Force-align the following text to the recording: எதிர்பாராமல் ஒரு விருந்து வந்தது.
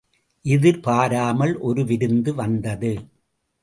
எதிர்பாராமல் 0.45 1.53
ஒரு 1.59 1.85
விருந்து 1.85 2.33
வந்தது. 2.35 2.93